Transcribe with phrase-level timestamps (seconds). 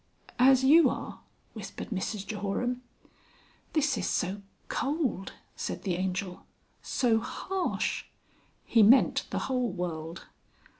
[0.39, 1.19] "As you are?"
[1.53, 2.81] whispered Mrs Jehoram.
[3.73, 6.43] "This is so cold," said the Angel.
[6.81, 8.05] "So harsh!"
[8.65, 10.25] He meant the whole world.